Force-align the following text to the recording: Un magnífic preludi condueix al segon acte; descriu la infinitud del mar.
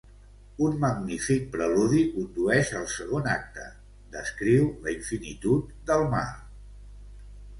Un 0.67 0.77
magnífic 0.83 1.43
preludi 1.55 1.99
condueix 2.13 2.71
al 2.79 2.87
segon 2.95 3.29
acte; 3.35 3.67
descriu 4.15 4.65
la 4.87 4.93
infinitud 4.97 5.71
del 5.91 6.05
mar. 6.17 6.27